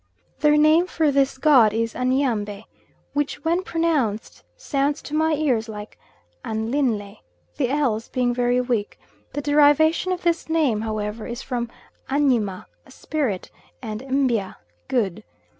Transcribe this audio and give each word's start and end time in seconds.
Their 0.39 0.57
name 0.57 0.87
for 0.87 1.11
this 1.11 1.37
god 1.37 1.73
is 1.75 1.93
Anyambie, 1.93 2.63
which 3.13 3.45
when 3.45 3.61
pronounced 3.61 4.43
sounds 4.57 4.99
to 5.03 5.13
my 5.13 5.33
ears 5.33 5.69
like 5.69 5.99
anlynlae 6.43 7.19
the 7.57 7.69
l's 7.69 8.09
being 8.09 8.33
very 8.33 8.59
weak, 8.59 8.97
the 9.33 9.41
derivation 9.43 10.11
of 10.11 10.23
this 10.23 10.49
name, 10.49 10.81
however, 10.81 11.27
is 11.27 11.43
from 11.43 11.69
Anyima 12.09 12.65
a 12.83 12.89
spirit, 12.89 13.51
and 13.79 14.01
Mbia, 14.01 14.55
good. 14.87 15.23